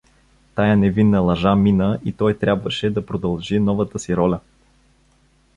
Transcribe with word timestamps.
Тая 0.55 0.75
невинна 0.77 1.19
лъжа 1.19 1.55
мина 1.55 1.99
и 2.05 2.13
той 2.13 2.37
трябваше 2.39 2.89
да 2.89 3.05
продължи 3.05 3.59
новата 3.59 3.99
си 3.99 4.15
роля. 4.17 4.39